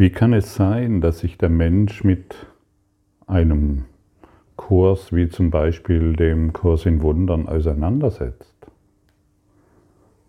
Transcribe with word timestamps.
Wie 0.00 0.08
kann 0.08 0.32
es 0.32 0.54
sein, 0.54 1.02
dass 1.02 1.18
sich 1.18 1.36
der 1.36 1.50
Mensch 1.50 2.04
mit 2.04 2.34
einem 3.26 3.84
Kurs 4.56 5.12
wie 5.12 5.28
zum 5.28 5.50
Beispiel 5.50 6.16
dem 6.16 6.54
Kurs 6.54 6.86
in 6.86 7.02
Wundern 7.02 7.46
auseinandersetzt? 7.46 8.54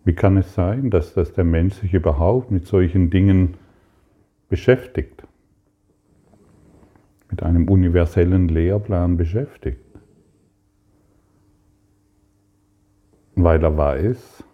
Wie 0.04 0.12
kann 0.12 0.36
es 0.36 0.52
sein, 0.52 0.90
dass, 0.90 1.14
dass 1.14 1.32
der 1.32 1.44
Mensch 1.44 1.76
sich 1.76 1.94
überhaupt 1.94 2.50
mit 2.50 2.66
solchen 2.66 3.08
Dingen 3.08 3.54
beschäftigt? 4.50 5.22
Mit 7.30 7.42
einem 7.42 7.66
universellen 7.66 8.48
Lehrplan 8.48 9.16
beschäftigt? 9.16 9.80
Weil 13.36 13.62
er 13.64 13.74
weiß, 13.74 14.44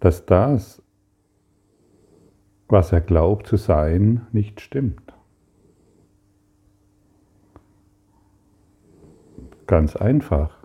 dass 0.00 0.26
das, 0.26 0.82
was 2.70 2.92
er 2.92 3.00
glaubt 3.00 3.46
zu 3.46 3.56
sein, 3.56 4.26
nicht 4.32 4.60
stimmt. 4.60 5.12
Ganz 9.66 9.96
einfach. 9.96 10.56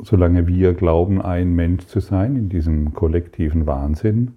Solange 0.00 0.46
wir 0.46 0.74
glauben, 0.74 1.20
ein 1.20 1.54
Mensch 1.54 1.86
zu 1.86 2.00
sein 2.00 2.36
in 2.36 2.48
diesem 2.48 2.94
kollektiven 2.94 3.66
Wahnsinn, 3.66 4.36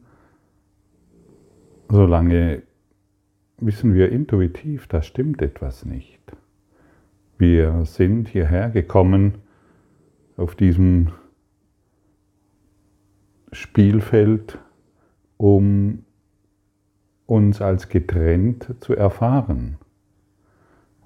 solange 1.90 2.64
wissen 3.58 3.94
wir 3.94 4.12
intuitiv, 4.12 4.88
da 4.88 5.04
stimmt 5.04 5.42
etwas 5.42 5.86
nicht. 5.86 6.20
Wir 7.38 7.86
sind 7.86 8.28
hierher 8.30 8.70
gekommen 8.70 9.36
auf 10.38 10.56
diesem 10.56 11.10
Spielfeld, 13.52 14.58
um 15.42 16.04
uns 17.26 17.64
als 17.64 17.90
getrennt 17.90 18.76
zu 18.80 18.96
erfahren. 18.96 19.78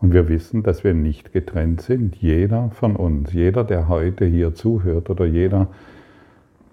Und 0.01 0.11
wir 0.11 0.27
wissen, 0.27 0.61
dass 0.61 0.83
wir 0.83 0.93
nicht 0.93 1.31
getrennt 1.31 1.81
sind. 1.81 2.17
Jeder 2.17 2.69
von 2.71 2.97
uns, 2.97 3.31
jeder, 3.31 3.63
der 3.63 3.87
heute 3.87 4.25
hier 4.25 4.53
zuhört 4.53 5.09
oder 5.09 5.25
jeder, 5.25 5.69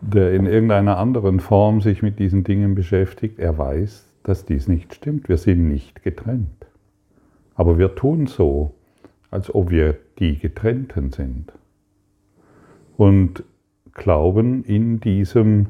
der 0.00 0.32
in 0.32 0.46
irgendeiner 0.46 0.98
anderen 0.98 1.38
Form 1.38 1.80
sich 1.80 2.02
mit 2.02 2.18
diesen 2.18 2.42
Dingen 2.42 2.74
beschäftigt, 2.74 3.38
er 3.38 3.56
weiß, 3.56 4.08
dass 4.24 4.44
dies 4.44 4.66
nicht 4.66 4.92
stimmt. 4.92 5.28
Wir 5.28 5.36
sind 5.36 5.68
nicht 5.68 6.02
getrennt. 6.02 6.66
Aber 7.54 7.78
wir 7.78 7.94
tun 7.94 8.26
so, 8.26 8.74
als 9.30 9.54
ob 9.54 9.70
wir 9.70 9.96
die 10.18 10.36
Getrennten 10.36 11.12
sind. 11.12 11.52
Und 12.96 13.44
glauben 13.94 14.64
in 14.64 14.98
diesem 14.98 15.66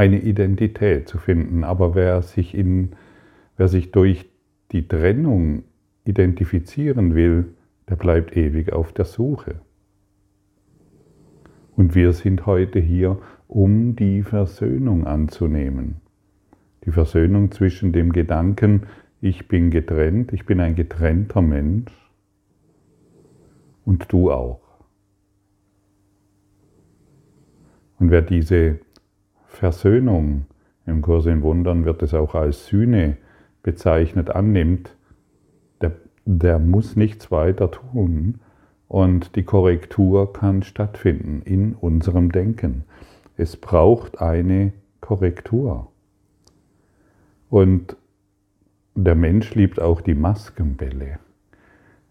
eine 0.00 0.18
Identität 0.18 1.10
zu 1.10 1.18
finden. 1.18 1.62
Aber 1.62 1.94
wer 1.94 2.22
sich, 2.22 2.54
in, 2.54 2.92
wer 3.58 3.68
sich 3.68 3.92
durch 3.92 4.30
die 4.72 4.88
Trennung 4.88 5.64
identifizieren 6.06 7.14
will, 7.14 7.54
der 7.86 7.96
bleibt 7.96 8.34
ewig 8.34 8.72
auf 8.72 8.94
der 8.94 9.04
Suche. 9.04 9.60
Und 11.76 11.94
wir 11.94 12.14
sind 12.14 12.46
heute 12.46 12.78
hier, 12.80 13.18
um 13.46 13.94
die 13.94 14.22
Versöhnung 14.22 15.06
anzunehmen. 15.06 15.96
Die 16.86 16.92
Versöhnung 16.92 17.50
zwischen 17.50 17.92
dem 17.92 18.12
Gedanken, 18.12 18.84
ich 19.20 19.48
bin 19.48 19.70
getrennt, 19.70 20.32
ich 20.32 20.46
bin 20.46 20.60
ein 20.60 20.76
getrennter 20.76 21.42
Mensch 21.42 21.92
und 23.84 24.10
du 24.10 24.32
auch. 24.32 24.62
Und 27.98 28.10
wer 28.10 28.22
diese 28.22 28.78
Versöhnung, 29.50 30.46
im 30.86 31.02
Kurs 31.02 31.26
in 31.26 31.42
Wundern 31.42 31.84
wird 31.84 32.02
es 32.02 32.14
auch 32.14 32.34
als 32.34 32.66
Sühne 32.66 33.18
bezeichnet, 33.62 34.30
annimmt, 34.30 34.96
der, 35.82 35.92
der 36.24 36.58
muss 36.58 36.96
nichts 36.96 37.30
weiter 37.30 37.70
tun 37.70 38.40
und 38.88 39.36
die 39.36 39.42
Korrektur 39.42 40.32
kann 40.32 40.62
stattfinden 40.62 41.42
in 41.42 41.74
unserem 41.74 42.32
Denken. 42.32 42.84
Es 43.36 43.56
braucht 43.56 44.22
eine 44.22 44.72
Korrektur. 45.00 45.90
Und 47.50 47.96
der 48.94 49.16
Mensch 49.16 49.54
liebt 49.56 49.80
auch 49.80 50.00
die 50.00 50.14
Maskenbälle. 50.14 51.18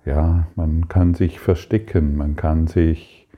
Ja, 0.06 0.48
man 0.56 0.90
kann 0.90 1.14
sich 1.14 1.40
verstecken, 1.40 2.18
man 2.18 2.36
kann 2.36 2.68
sich 2.68 3.29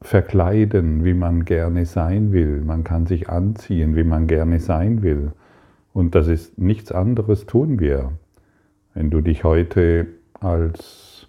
verkleiden, 0.00 1.04
wie 1.04 1.14
man 1.14 1.44
gerne 1.44 1.86
sein 1.86 2.32
will, 2.32 2.60
man 2.60 2.84
kann 2.84 3.06
sich 3.06 3.28
anziehen, 3.28 3.96
wie 3.96 4.04
man 4.04 4.26
gerne 4.26 4.60
sein 4.60 5.02
will. 5.02 5.32
Und 5.92 6.14
das 6.14 6.28
ist 6.28 6.58
nichts 6.58 6.92
anderes 6.92 7.46
tun 7.46 7.80
wir. 7.80 8.12
Wenn 8.94 9.10
du 9.10 9.20
dich 9.20 9.44
heute 9.44 10.06
als 10.40 11.28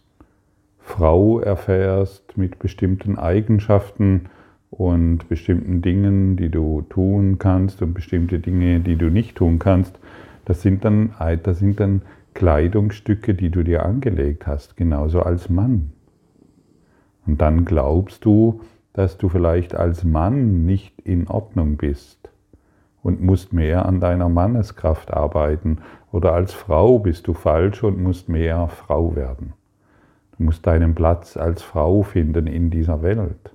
Frau 0.80 1.40
erfährst 1.40 2.38
mit 2.38 2.60
bestimmten 2.60 3.18
Eigenschaften 3.18 4.30
und 4.70 5.28
bestimmten 5.30 5.82
Dingen, 5.82 6.36
die 6.38 6.50
du 6.50 6.82
tun 6.90 7.40
kannst 7.40 7.82
und 7.82 7.94
bestimmte 7.94 8.40
Dinge, 8.40 8.80
die 8.82 8.96
du 8.96 9.10
nicht 9.10 9.38
tun 9.38 9.60
kannst, 9.60 9.98
das 10.46 10.62
sind 10.62 10.86
dann, 10.86 11.14
das 11.44 11.60
sind 11.60 11.80
dann 11.80 12.02
Kleidungsstücke, 12.34 13.34
die 13.34 13.50
du 13.50 13.64
dir 13.64 13.86
angelegt 13.86 14.48
hast, 14.48 14.78
genauso 14.78 15.22
als 15.22 15.50
Mann. 15.50 15.92
Und 17.28 17.42
dann 17.42 17.66
glaubst 17.66 18.26
du, 18.26 18.62
dass 18.94 19.18
du 19.18 19.30
vielleicht 19.30 19.76
als 19.76 20.04
Mann 20.04 20.66
nicht 20.66 21.00
in 21.02 21.28
Ordnung 21.28 21.78
bist 21.78 22.32
und 23.04 23.22
musst 23.22 23.54
mehr 23.54 23.86
an 23.86 24.00
deiner 24.00 24.30
Manneskraft 24.30 25.14
arbeiten. 25.14 25.80
Oder 26.12 26.34
als 26.34 26.54
Frau 26.54 26.98
bist 26.98 27.28
du 27.28 27.34
falsch 27.34 27.84
und 27.84 28.02
musst 28.02 28.28
mehr 28.28 28.70
Frau 28.70 29.16
werden. 29.16 29.54
Du 30.38 30.44
musst 30.44 30.66
deinen 30.66 30.96
Platz 30.96 31.38
als 31.38 31.62
Frau 31.62 32.02
finden 32.02 32.48
in 32.48 32.70
dieser 32.70 33.04
Welt. 33.04 33.54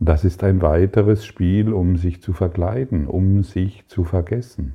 Das 0.00 0.24
ist 0.24 0.42
ein 0.42 0.60
weiteres 0.60 1.24
Spiel, 1.24 1.72
um 1.72 1.96
sich 1.96 2.20
zu 2.20 2.32
verkleiden, 2.32 3.06
um 3.06 3.42
sich 3.44 3.86
zu 3.86 4.02
vergessen, 4.02 4.74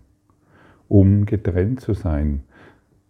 um 0.87 1.25
getrennt 1.25 1.81
zu 1.81 1.93
sein. 1.93 2.43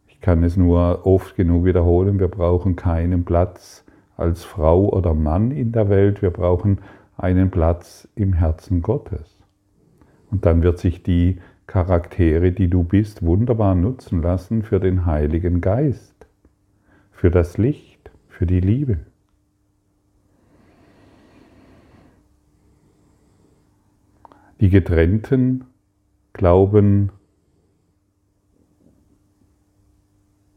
Ich 0.08 0.20
kann 0.20 0.44
es 0.44 0.58
nur 0.58 1.06
oft 1.06 1.36
genug 1.36 1.66
wiederholen, 1.66 2.20
wir 2.20 2.28
brauchen 2.28 2.76
keinen 2.76 3.24
Platz 3.24 3.86
als 4.18 4.44
Frau 4.44 4.90
oder 4.90 5.14
Mann 5.14 5.52
in 5.52 5.72
der 5.72 5.90
Welt, 5.90 6.22
wir 6.22 6.32
brauchen 6.32 6.80
einen 7.16 7.52
Platz 7.52 8.08
im 8.16 8.34
Herzen 8.34 8.82
Gottes. 8.82 9.40
Und 10.30 10.46
dann 10.46 10.64
wird 10.64 10.80
sich 10.80 11.04
die 11.04 11.40
Charaktere, 11.68 12.52
die 12.52 12.70
du 12.70 12.84
bist, 12.84 13.24
wunderbar 13.24 13.76
nutzen 13.76 14.22
lassen 14.22 14.64
für 14.64 14.80
den 14.80 15.06
Heiligen 15.06 15.62
Geist, 15.62 16.28
für 17.12 17.30
das 17.30 17.58
Licht, 17.58 18.12
für 18.28 18.46
die 18.46 18.60
Liebe. 18.60 19.00
Die 24.60 24.70
Getrennten 24.70 25.66
glauben 26.34 27.12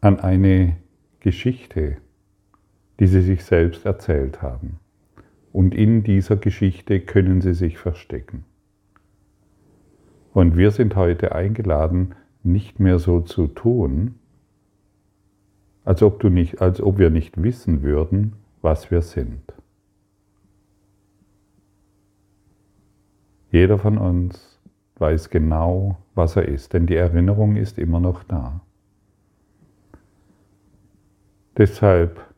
an 0.00 0.18
eine 0.18 0.76
Geschichte, 1.20 1.98
die 3.00 3.06
sie 3.06 3.22
sich 3.22 3.42
selbst 3.44 3.86
erzählt 3.86 4.42
haben. 4.42 4.78
Und 5.52 5.74
in 5.74 6.04
dieser 6.04 6.36
Geschichte 6.36 7.00
können 7.00 7.40
sie 7.40 7.54
sich 7.54 7.78
verstecken. 7.78 8.44
Und 10.32 10.56
wir 10.56 10.70
sind 10.70 10.94
heute 10.94 11.34
eingeladen, 11.34 12.14
nicht 12.42 12.78
mehr 12.78 12.98
so 12.98 13.20
zu 13.20 13.48
tun, 13.48 14.14
als 15.84 16.02
ob, 16.02 16.20
du 16.20 16.28
nicht, 16.28 16.60
als 16.60 16.80
ob 16.80 16.98
wir 16.98 17.10
nicht 17.10 17.42
wissen 17.42 17.82
würden, 17.82 18.34
was 18.62 18.90
wir 18.90 19.02
sind. 19.02 19.42
Jeder 23.50 23.78
von 23.78 23.98
uns 23.98 24.60
weiß 24.96 25.30
genau, 25.30 25.96
was 26.14 26.36
er 26.36 26.46
ist, 26.46 26.74
denn 26.74 26.86
die 26.86 26.94
Erinnerung 26.94 27.56
ist 27.56 27.78
immer 27.78 27.98
noch 27.98 28.22
da. 28.22 28.60
Deshalb 31.56 32.29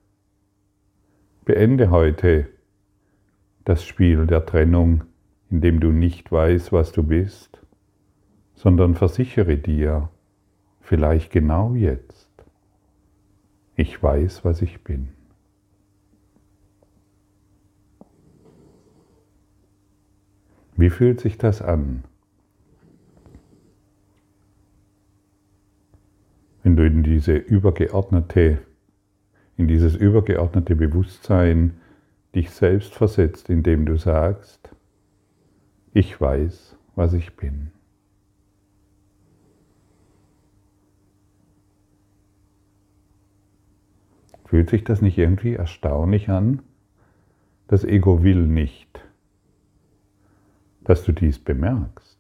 beende 1.44 1.91
heute 1.91 2.49
das 3.65 3.85
Spiel 3.85 4.27
der 4.27 4.47
Trennung, 4.47 5.05
indem 5.50 5.81
du 5.81 5.91
nicht 5.91 6.31
weißt, 6.33 6.73
was 6.73 6.93
du 6.93 7.03
bist 7.03 7.62
sondern 8.62 8.94
versichere 8.94 9.56
dir, 9.56 10.09
vielleicht 10.81 11.33
genau 11.33 11.75
jetzt, 11.75 12.31
ich 13.75 14.00
weiß, 14.00 14.44
was 14.44 14.62
ich 14.62 14.85
bin. 14.85 15.09
Wie 20.77 20.91
fühlt 20.91 21.21
sich 21.21 21.39
das 21.39 21.61
an? 21.61 22.05
Wenn 26.62 26.77
du 26.77 26.87
in 26.87 27.03
diese 27.03 27.35
übergeordnete, 27.35 28.59
in 29.62 29.69
dieses 29.69 29.94
übergeordnete 29.94 30.75
Bewusstsein 30.75 31.75
dich 32.35 32.50
selbst 32.50 32.94
versetzt, 32.94 33.49
indem 33.49 33.87
du 33.87 33.97
sagst, 33.97 34.75
ich 35.93 36.20
weiß, 36.20 36.76
was 36.97 37.12
ich 37.12 37.37
bin. 37.37 37.70
Fühlt 44.47 44.69
sich 44.69 44.82
das 44.82 45.00
nicht 45.00 45.17
irgendwie 45.17 45.55
erstaunlich 45.55 46.29
an? 46.29 46.62
Das 47.69 47.85
Ego 47.85 48.25
will 48.25 48.44
nicht, 48.44 49.00
dass 50.82 51.05
du 51.05 51.12
dies 51.12 51.38
bemerkst. 51.38 52.19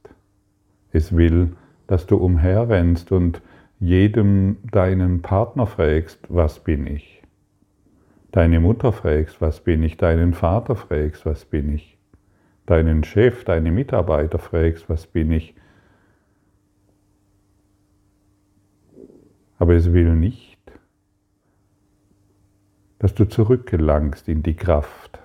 Es 0.92 1.16
will, 1.16 1.56
dass 1.88 2.06
du 2.06 2.18
umherrennst 2.18 3.10
und 3.10 3.42
jedem 3.80 4.58
deinen 4.70 5.22
Partner 5.22 5.66
fragst, 5.66 6.20
was 6.28 6.60
bin 6.60 6.86
ich? 6.86 7.21
Deine 8.32 8.60
Mutter 8.60 8.92
fragst, 8.92 9.42
was 9.42 9.60
bin 9.60 9.82
ich? 9.82 9.98
Deinen 9.98 10.32
Vater 10.32 10.74
fragst, 10.74 11.26
was 11.26 11.44
bin 11.44 11.74
ich? 11.74 11.98
Deinen 12.64 13.04
Chef, 13.04 13.44
deine 13.44 13.70
Mitarbeiter 13.70 14.38
fragst, 14.38 14.88
was 14.88 15.06
bin 15.06 15.30
ich? 15.32 15.54
Aber 19.58 19.74
es 19.74 19.92
will 19.92 20.14
nicht, 20.14 20.58
dass 22.98 23.14
du 23.14 23.28
zurückgelangst 23.28 24.26
in 24.28 24.42
die 24.42 24.56
Kraft 24.56 25.20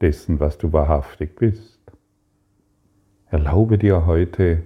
dessen, 0.00 0.38
was 0.38 0.56
du 0.56 0.72
wahrhaftig 0.72 1.34
bist. 1.34 1.80
Erlaube 3.26 3.78
dir 3.78 4.06
heute 4.06 4.62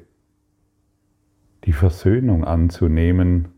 die 1.65 1.73
Versöhnung 1.73 2.45
anzunehmen, 2.45 3.49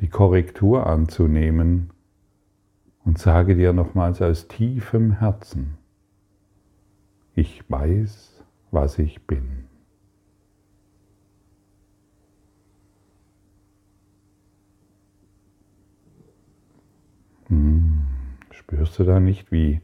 die 0.00 0.08
Korrektur 0.08 0.86
anzunehmen 0.86 1.90
und 3.06 3.18
sage 3.18 3.54
dir 3.54 3.72
nochmals 3.72 4.20
aus 4.20 4.48
tiefem 4.48 5.12
Herzen, 5.20 5.78
ich 7.36 7.62
weiß, 7.70 8.44
was 8.72 8.98
ich 8.98 9.26
bin. 9.26 9.68
Hm. 17.46 18.02
Spürst 18.50 18.98
du 18.98 19.04
da 19.04 19.20
nicht, 19.20 19.52
wie, 19.52 19.80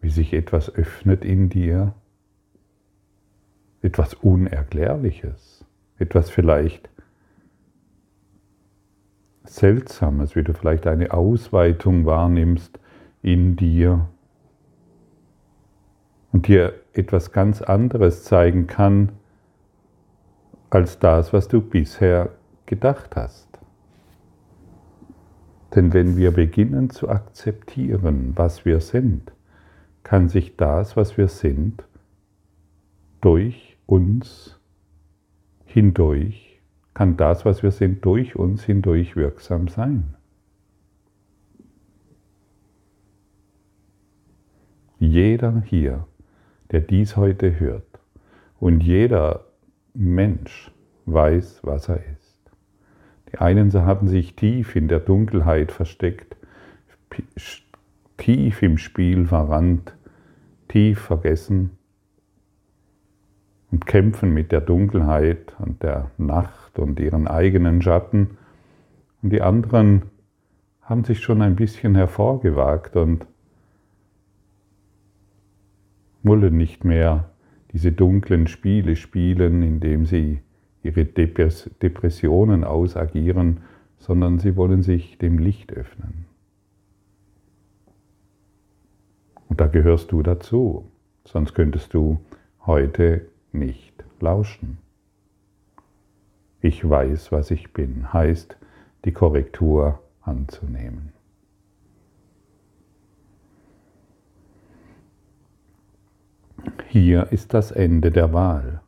wie 0.00 0.10
sich 0.10 0.32
etwas 0.32 0.72
öffnet 0.72 1.24
in 1.24 1.48
dir? 1.48 1.94
Etwas 3.82 4.14
Unerklärliches, 4.14 5.64
etwas 5.98 6.30
vielleicht 6.30 6.88
Seltsames, 9.50 10.36
wie 10.36 10.44
du 10.44 10.54
vielleicht 10.54 10.86
eine 10.86 11.12
Ausweitung 11.12 12.06
wahrnimmst 12.06 12.78
in 13.20 13.56
dir 13.56 14.08
und 16.32 16.46
dir 16.46 16.74
etwas 16.92 17.32
ganz 17.32 17.60
anderes 17.60 18.22
zeigen 18.22 18.68
kann 18.68 19.10
als 20.70 21.00
das, 21.00 21.32
was 21.32 21.48
du 21.48 21.60
bisher 21.60 22.30
gedacht 22.66 23.16
hast. 23.16 23.48
Denn 25.74 25.92
wenn 25.92 26.16
wir 26.16 26.30
beginnen 26.30 26.90
zu 26.90 27.08
akzeptieren, 27.08 28.32
was 28.36 28.64
wir 28.64 28.80
sind, 28.80 29.32
kann 30.04 30.28
sich 30.28 30.56
das, 30.56 30.96
was 30.96 31.16
wir 31.18 31.26
sind, 31.26 31.84
durch 33.20 33.76
uns 33.86 34.60
hindurch, 35.64 36.49
kann 36.94 37.16
das, 37.16 37.44
was 37.44 37.62
wir 37.62 37.70
sind, 37.70 38.04
durch 38.04 38.36
uns 38.36 38.64
hindurch 38.64 39.16
wirksam 39.16 39.68
sein. 39.68 40.14
Jeder 44.98 45.62
hier, 45.64 46.06
der 46.70 46.80
dies 46.80 47.16
heute 47.16 47.58
hört, 47.58 47.86
und 48.58 48.82
jeder 48.82 49.46
Mensch 49.94 50.70
weiß, 51.06 51.60
was 51.62 51.88
er 51.88 52.04
ist. 52.12 52.38
Die 53.32 53.38
einen 53.38 53.72
haben 53.72 54.08
sich 54.08 54.36
tief 54.36 54.76
in 54.76 54.88
der 54.88 55.00
Dunkelheit 55.00 55.72
versteckt, 55.72 56.36
tief 58.18 58.62
im 58.62 58.76
Spiel 58.76 59.26
verrannt, 59.26 59.96
tief 60.68 61.00
vergessen 61.00 61.70
und 63.70 63.86
kämpfen 63.86 64.34
mit 64.34 64.52
der 64.52 64.60
Dunkelheit 64.60 65.56
und 65.58 65.82
der 65.82 66.10
Nacht 66.18 66.59
und 66.78 67.00
ihren 67.00 67.26
eigenen 67.26 67.82
Schatten. 67.82 68.38
Und 69.22 69.30
die 69.30 69.42
anderen 69.42 70.02
haben 70.82 71.04
sich 71.04 71.20
schon 71.20 71.42
ein 71.42 71.56
bisschen 71.56 71.94
hervorgewagt 71.94 72.96
und 72.96 73.26
wollen 76.22 76.56
nicht 76.56 76.84
mehr 76.84 77.30
diese 77.72 77.92
dunklen 77.92 78.46
Spiele 78.46 78.96
spielen, 78.96 79.62
indem 79.62 80.04
sie 80.04 80.40
ihre 80.82 81.04
Depressionen 81.04 82.64
ausagieren, 82.64 83.60
sondern 83.98 84.38
sie 84.38 84.56
wollen 84.56 84.82
sich 84.82 85.18
dem 85.18 85.38
Licht 85.38 85.72
öffnen. 85.72 86.26
Und 89.48 89.60
da 89.60 89.66
gehörst 89.66 90.12
du 90.12 90.22
dazu, 90.22 90.90
sonst 91.24 91.54
könntest 91.54 91.92
du 91.94 92.20
heute 92.64 93.26
nicht 93.52 94.04
lauschen. 94.20 94.78
Ich 96.62 96.88
weiß, 96.88 97.32
was 97.32 97.50
ich 97.50 97.72
bin, 97.72 98.12
heißt 98.12 98.56
die 99.04 99.12
Korrektur 99.12 100.00
anzunehmen. 100.20 101.12
Hier 106.88 107.32
ist 107.32 107.54
das 107.54 107.70
Ende 107.70 108.10
der 108.10 108.32
Wahl. 108.32 108.80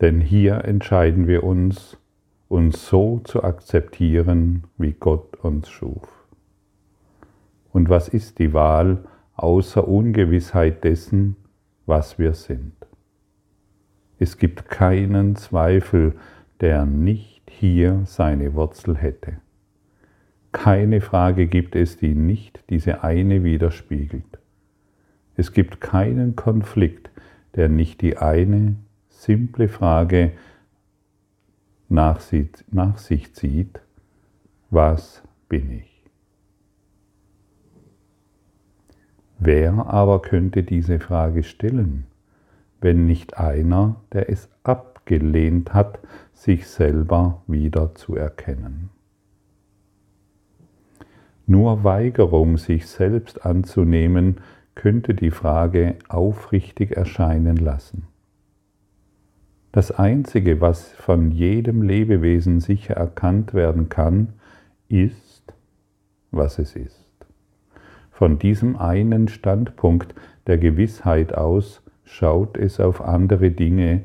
Denn 0.00 0.20
hier 0.20 0.64
entscheiden 0.64 1.26
wir 1.26 1.44
uns, 1.44 1.96
uns 2.48 2.86
so 2.86 3.20
zu 3.20 3.44
akzeptieren, 3.44 4.64
wie 4.76 4.92
Gott 4.92 5.36
uns 5.36 5.70
schuf. 5.70 6.26
Und 7.72 7.88
was 7.88 8.08
ist 8.08 8.38
die 8.40 8.52
Wahl 8.52 9.04
außer 9.36 9.86
Ungewissheit 9.86 10.84
dessen, 10.84 11.36
was 11.86 12.18
wir 12.18 12.34
sind? 12.34 12.74
Es 14.18 14.36
gibt 14.36 14.68
keinen 14.68 15.36
Zweifel, 15.36 16.14
der 16.62 16.86
nicht 16.86 17.50
hier 17.50 18.02
seine 18.06 18.54
Wurzel 18.54 18.96
hätte. 18.96 19.36
Keine 20.52 21.00
Frage 21.00 21.48
gibt 21.48 21.74
es, 21.74 21.96
die 21.96 22.14
nicht 22.14 22.62
diese 22.70 23.02
eine 23.02 23.42
widerspiegelt. 23.42 24.38
Es 25.36 25.52
gibt 25.52 25.80
keinen 25.80 26.36
Konflikt, 26.36 27.10
der 27.56 27.68
nicht 27.68 28.00
die 28.00 28.16
eine 28.16 28.76
simple 29.08 29.66
Frage 29.68 30.32
nach, 31.88 32.20
sich 32.20 33.34
zieht, 33.34 33.80
was 34.70 35.22
bin 35.48 35.70
ich? 35.72 36.04
Wer 39.38 39.72
aber 39.86 40.22
könnte 40.22 40.62
diese 40.62 41.00
Frage 41.00 41.42
stellen, 41.42 42.06
wenn 42.80 43.06
nicht 43.06 43.36
einer, 43.36 43.96
der 44.12 44.30
es 44.30 44.48
abgelehnt 45.02 45.74
hat, 45.74 45.98
sich 46.32 46.66
selber 46.66 47.42
wieder 47.46 47.94
zu 47.94 48.16
erkennen? 48.16 48.90
Nur 51.46 51.84
Weigerung, 51.84 52.56
sich 52.56 52.86
selbst 52.86 53.44
anzunehmen, 53.44 54.40
könnte 54.74 55.14
die 55.14 55.30
Frage 55.30 55.96
aufrichtig 56.08 56.92
erscheinen 56.92 57.56
lassen. 57.56 58.06
Das 59.72 59.90
Einzige, 59.90 60.60
was 60.60 60.92
von 60.92 61.30
jedem 61.30 61.82
Lebewesen 61.82 62.60
sicher 62.60 62.94
erkannt 62.94 63.54
werden 63.54 63.88
kann, 63.88 64.34
ist, 64.88 65.52
was 66.30 66.58
es 66.58 66.76
ist. 66.76 67.06
Von 68.10 68.38
diesem 68.38 68.76
einen 68.76 69.28
Standpunkt 69.28 70.14
der 70.46 70.58
Gewissheit 70.58 71.34
aus 71.34 71.82
schaut 72.04 72.56
es 72.56 72.80
auf 72.80 73.00
andere 73.00 73.50
Dinge, 73.50 74.04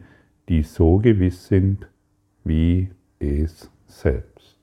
die 0.49 0.63
so 0.63 0.97
gewiss 0.97 1.47
sind 1.47 1.89
wie 2.43 2.89
es 3.19 3.69
selbst. 3.85 4.57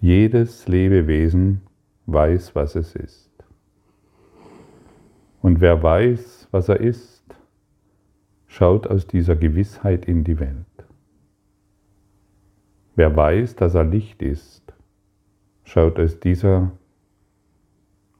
Jedes 0.00 0.68
Lebewesen 0.68 1.62
weiß, 2.06 2.54
was 2.54 2.76
es 2.76 2.94
ist. 2.94 3.30
Und 5.42 5.60
wer 5.60 5.82
weiß, 5.82 6.48
was 6.50 6.68
er 6.68 6.80
ist, 6.80 7.24
schaut 8.46 8.86
aus 8.86 9.06
dieser 9.06 9.36
Gewissheit 9.36 10.06
in 10.06 10.24
die 10.24 10.38
Welt. 10.38 10.64
Wer 12.96 13.14
weiß, 13.14 13.54
dass 13.56 13.74
er 13.74 13.84
Licht 13.84 14.22
ist, 14.22 14.72
schaut 15.64 16.00
aus, 16.00 16.18
dieser, 16.18 16.72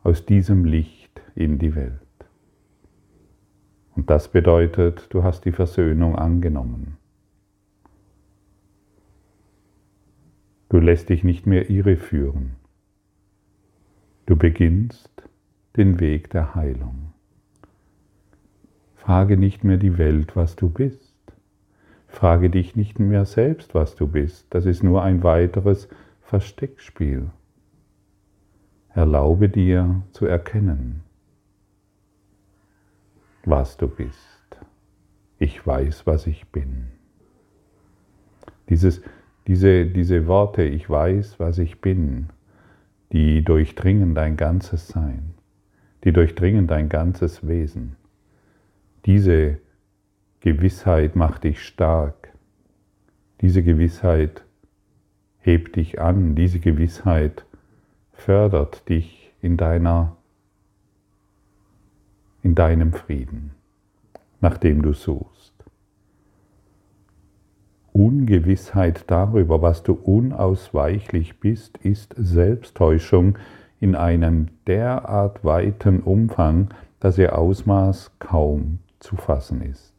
aus 0.03 0.25
diesem 0.27 0.65
Licht 0.65 1.21
in 1.35 1.59
die 1.59 1.75
Welt. 1.75 2.08
Und 3.99 4.09
das 4.11 4.29
bedeutet, 4.29 5.13
du 5.13 5.25
hast 5.25 5.45
die 5.45 5.51
Versöhnung 5.51 6.15
angenommen. 6.15 6.99
Du 10.69 10.79
lässt 10.79 11.09
dich 11.09 11.25
nicht 11.25 11.49
mehr 11.49 11.69
irreführen. 11.69 12.53
Du 14.27 14.37
beginnst 14.37 15.11
den 15.77 15.99
Weg 15.99 16.31
der 16.31 16.55
Heilung. 16.55 17.13
Frage 18.95 19.37
nicht 19.37 19.65
mehr 19.65 19.79
die 19.79 19.99
Welt, 19.99 20.37
was 20.37 20.55
du 20.55 20.71
bist. 20.71 21.13
Frage 22.07 22.51
dich 22.51 22.77
nicht 22.77 23.01
mehr 23.01 23.25
selbst, 23.25 23.75
was 23.75 23.97
du 23.97 24.07
bist. 24.07 24.47
Das 24.51 24.65
ist 24.65 24.85
nur 24.85 25.03
ein 25.03 25.25
weiteres 25.25 25.89
Versteckspiel. 26.21 27.31
Erlaube 28.91 29.49
dir 29.49 30.05
zu 30.13 30.25
erkennen, 30.25 31.03
was 33.49 33.77
du 33.77 33.89
bist. 33.89 34.59
Ich 35.39 35.67
weiß, 35.67 36.07
was 36.07 36.27
ich 36.27 36.47
bin. 36.49 36.89
Dieses, 38.69 39.03
diese, 39.47 39.87
diese 39.87 40.27
Worte, 40.27 40.63
ich 40.63 40.91
weiß, 40.91 41.41
was 41.41 41.59
ich 41.59 41.81
bin, 41.81 42.29
die 43.13 43.43
durchdringen 43.43 44.15
dein 44.15 44.37
ganzes 44.37 44.89
Sein, 44.89 45.35
die 46.05 46.13
durchdringen 46.13 46.67
dein 46.67 46.89
ganzes 46.91 47.47
Wesen. 47.47 47.97
Diese 49.07 49.59
Gewissheit 50.41 51.17
macht 51.17 51.45
dich 51.45 51.63
stark. 51.63 52.33
Diese 53.41 53.63
Gewissheit 53.63 54.45
hebt 55.39 55.77
dich 55.77 56.01
an. 56.01 56.35
Diese 56.35 56.59
Gewissheit 56.59 57.47
fördert 58.13 58.89
dich 58.89 59.33
in 59.41 59.57
deiner 59.57 60.18
in 62.43 62.55
deinem 62.55 62.93
Frieden, 62.93 63.53
nach 64.41 64.59
dem 64.59 64.83
du 64.83 64.93
suchst. 64.93 65.55
Ungewissheit 67.93 69.05
darüber, 69.09 69.61
was 69.61 69.83
du 69.83 69.93
unausweichlich 69.93 71.41
bist, 71.41 71.79
ist 71.79 72.15
Selbsttäuschung 72.17 73.37
in 73.81 73.97
einem 73.97 74.49
derart 74.67 75.45
weiten 75.45 76.01
Umfang, 76.01 76.69
dass 77.01 77.19
ihr 77.19 77.37
Ausmaß 77.37 78.13
kaum 78.19 78.79
zu 79.01 79.17
fassen 79.17 79.63
ist. 79.63 79.95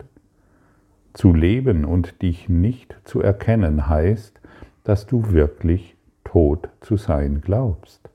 Zu 1.13 1.33
leben 1.33 1.85
und 1.85 2.21
dich 2.21 2.47
nicht 2.47 2.95
zu 3.03 3.21
erkennen 3.21 3.87
heißt, 3.87 4.39
dass 4.83 5.05
du 5.07 5.31
wirklich 5.31 5.97
tot 6.23 6.69
zu 6.81 6.97
sein 6.97 7.41
glaubst. 7.41 8.09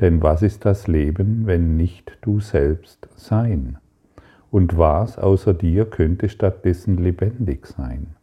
Denn 0.00 0.22
was 0.22 0.42
ist 0.42 0.64
das 0.64 0.86
Leben, 0.86 1.46
wenn 1.46 1.76
nicht 1.76 2.18
du 2.22 2.40
selbst 2.40 3.08
sein? 3.16 3.78
Und 4.50 4.78
was 4.78 5.18
außer 5.18 5.54
dir 5.54 5.84
könnte 5.84 6.28
stattdessen 6.28 6.96
lebendig 6.96 7.66
sein? 7.66 8.16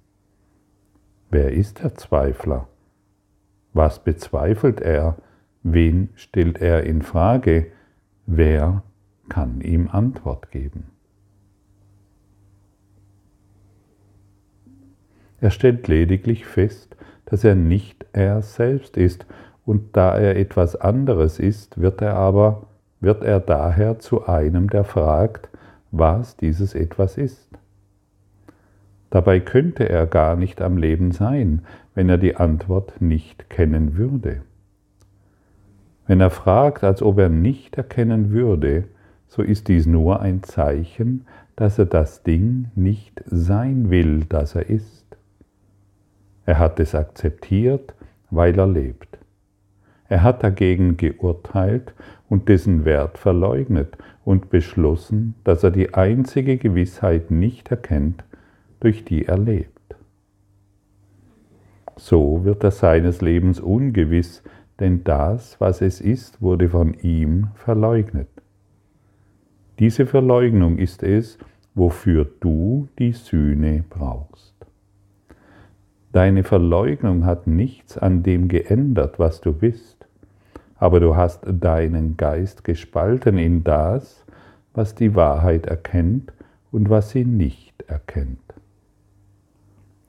Wer 1.29 1.51
ist 1.51 1.84
der 1.84 1.96
Zweifler? 1.96 2.67
Was 3.74 4.03
bezweifelt 4.03 4.81
er? 4.81 5.17
Wen 5.62 6.10
stellt 6.15 6.60
er 6.60 6.84
in 6.84 7.01
Frage? 7.01 7.67
Wer 8.25 8.84
kann 9.29 9.62
ihm 9.62 9.88
Antwort 9.89 10.51
geben? 10.51 10.86
Er 15.39 15.51
stellt 15.51 15.88
lediglich 15.88 16.46
fest, 16.46 16.96
dass 17.25 17.43
er 17.43 17.55
nicht 17.55 18.05
er 18.13 18.41
selbst 18.41 18.98
ist, 18.98 19.25
und 19.67 19.97
da 19.97 20.17
er 20.17 20.38
etwas 20.38 20.77
anderes 20.77 21.39
ist, 21.39 21.79
wird 21.79 22.01
er 22.01 22.15
aber, 22.15 22.67
wird 23.01 23.21
er 23.21 23.41
daher 23.41 24.00
zu 24.00 24.25
einem, 24.25 24.69
der 24.69 24.86
fragt, 24.86 25.50
was 25.91 26.38
dieses 26.38 26.74
etwas 26.74 27.17
ist. 27.17 27.50
Dabei 29.09 29.41
könnte 29.41 29.89
er 29.89 30.07
gar 30.07 30.38
nicht 30.38 30.62
am 30.62 30.77
Leben 30.77 31.12
sein, 31.12 31.65
wenn 31.95 32.07
er 32.07 32.17
die 32.17 32.38
Antwort 32.38 33.01
nicht 33.01 33.50
kennen 33.50 33.97
würde. 33.97 34.41
Wenn 36.07 36.21
er 36.21 36.29
fragt, 36.29 36.86
als 36.86 37.01
ob 37.01 37.19
er 37.19 37.29
nicht 37.29 37.77
erkennen 37.77 38.31
würde, 38.31 38.86
so 39.27 39.41
ist 39.41 39.67
dies 39.67 39.86
nur 39.86 40.21
ein 40.21 40.43
Zeichen, 40.43 41.27
dass 41.57 41.77
er 41.77 41.88
das 41.88 42.24
Ding 42.24 42.71
nicht 42.75 43.21
sein 43.25 43.89
will, 43.89 44.24
das 44.29 44.55
er 44.55 44.69
ist. 44.69 45.17
Er 46.45 46.57
hat 46.57 46.79
es 46.79 46.95
akzeptiert, 46.95 47.95
weil 48.31 48.57
er 48.57 48.67
lebt. 48.67 49.17
Er 50.09 50.23
hat 50.23 50.43
dagegen 50.43 50.97
geurteilt 50.97 51.93
und 52.29 52.49
dessen 52.49 52.85
Wert 52.85 53.17
verleugnet 53.17 53.97
und 54.23 54.49
beschlossen, 54.49 55.35
dass 55.43 55.63
er 55.63 55.71
die 55.71 55.93
einzige 55.93 56.57
Gewissheit 56.57 57.31
nicht 57.31 57.71
erkennt, 57.71 58.23
durch 58.79 59.03
die 59.03 59.25
er 59.25 59.37
lebt. 59.37 59.71
So 61.95 62.45
wird 62.45 62.63
er 62.63 62.71
seines 62.71 63.21
Lebens 63.21 63.59
ungewiss, 63.59 64.43
denn 64.79 65.03
das, 65.03 65.59
was 65.59 65.81
es 65.81 65.99
ist, 65.99 66.41
wurde 66.41 66.69
von 66.69 66.93
ihm 66.93 67.47
verleugnet. 67.55 68.29
Diese 69.79 70.05
Verleugnung 70.05 70.77
ist 70.77 71.03
es, 71.03 71.39
wofür 71.73 72.27
du 72.39 72.87
die 72.99 73.13
Sühne 73.13 73.83
brauchst. 73.89 74.53
Deine 76.11 76.43
Verleugnung 76.43 77.25
hat 77.25 77.47
nichts 77.47 77.97
an 77.97 78.23
dem 78.23 78.47
geändert, 78.47 79.19
was 79.19 79.41
du 79.41 79.53
bist, 79.53 79.96
aber 80.79 81.00
du 81.00 81.15
hast 81.15 81.43
deinen 81.46 82.17
Geist 82.17 82.63
gespalten 82.63 83.38
in 83.38 83.63
das, 83.63 84.25
was 84.74 84.96
die 84.96 85.15
Wahrheit 85.15 85.65
erkennt 85.65 86.34
und 86.72 86.89
was 86.89 87.10
sie 87.10 87.25
nicht 87.25 87.84
erkennt. 87.88 88.39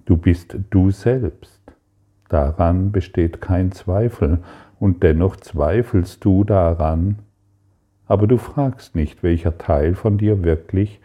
Du 0.05 0.17
bist 0.17 0.57
du 0.71 0.91
selbst. 0.91 1.61
Daran 2.29 2.93
besteht 2.93 3.41
kein 3.41 3.73
Zweifel 3.73 4.41
und 4.79 5.03
dennoch 5.03 5.37
zweifelst 5.37 6.25
du 6.25 6.45
daran, 6.45 7.19
aber 8.07 8.27
du 8.27 8.39
fragst 8.39 8.95
nicht, 8.95 9.23
welcher 9.23 9.59
Teil 9.59 9.95
von 9.95 10.19
dir 10.19 10.43
wirklich 10.43 11.01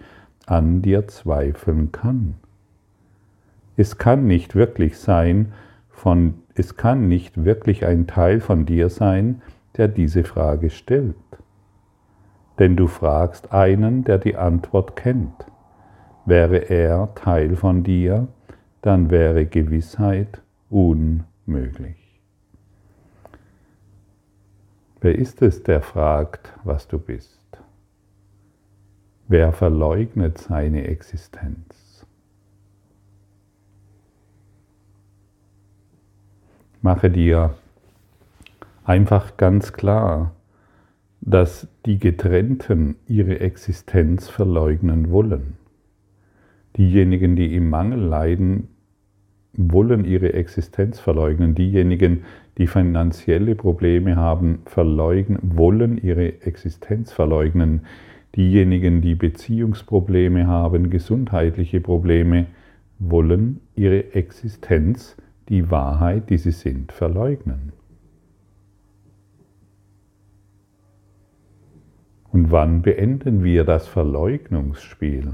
an 0.46 0.82
dir 0.82 1.08
zweifeln 1.08 1.92
kann. 1.92 2.36
Es 3.76 3.98
kann 3.98 4.28
nicht 4.28 4.56
wirklich 4.56 4.98
sein, 4.98 5.54
von, 5.90 6.36
es 6.56 6.76
kann 6.78 7.08
nicht 7.08 7.46
wirklich 7.46 7.86
ein 7.86 8.08
Teil 8.08 8.40
von 8.40 8.66
dir 8.66 8.90
sein, 8.90 9.42
der 9.78 9.88
diese 9.88 10.24
Frage 10.24 10.70
stellt. 10.70 11.16
Denn 12.60 12.76
du 12.76 12.88
fragst 12.88 13.52
einen, 13.52 14.04
der 14.04 14.20
die 14.20 14.36
Antwort 14.36 14.96
kennt. 14.96 15.46
Wäre 16.26 16.58
er 16.70 17.14
Teil 17.16 17.56
von 17.56 17.84
dir, 17.84 18.28
dann 18.82 19.10
wäre 19.10 19.46
Gewissheit 19.46 20.42
unmöglich. 20.70 22.22
Wer 25.02 25.18
ist 25.18 25.42
es, 25.42 25.64
der 25.64 25.82
fragt, 25.82 26.54
was 26.64 26.88
du 26.88 27.00
bist? 27.00 27.42
Wer 29.28 29.52
verleugnet 29.52 30.38
seine 30.38 30.88
Existenz? 30.88 31.83
Mache 36.84 37.10
dir 37.10 37.54
einfach 38.84 39.38
ganz 39.38 39.72
klar, 39.72 40.34
dass 41.22 41.70
die 41.86 41.98
Getrennten 41.98 42.96
ihre 43.08 43.40
Existenz 43.40 44.28
verleugnen 44.28 45.10
wollen. 45.10 45.54
Diejenigen, 46.76 47.38
die 47.38 47.56
im 47.56 47.70
Mangel 47.70 48.02
leiden, 48.02 48.68
wollen 49.54 50.04
ihre 50.04 50.34
Existenz 50.34 51.00
verleugnen. 51.00 51.56
Diejenigen, 51.56 52.26
die 52.58 52.68
finanzielle 52.68 53.56
Probleme 53.56 54.18
haben, 54.18 54.60
verleugnen, 54.66 55.40
wollen 55.42 55.98
ihre 55.98 56.42
Existenz 56.42 57.14
verleugnen. 57.14 57.86
Diejenigen, 58.36 59.00
die 59.00 59.16
Beziehungsprobleme 59.16 60.48
haben, 60.48 60.90
gesundheitliche 60.90 61.80
Probleme, 61.80 62.48
wollen 63.00 63.62
ihre 63.74 64.16
Existenz, 64.16 65.16
die 65.50 65.70
Wahrheit, 65.70 66.30
die 66.30 66.38
sie 66.38 66.52
sind, 66.52 66.92
verleugnen. 66.92 67.74
Und 72.32 72.50
wann 72.50 72.82
beenden 72.82 73.44
wir 73.44 73.64
das 73.64 73.88
Verleugnungsspiel? 73.88 75.34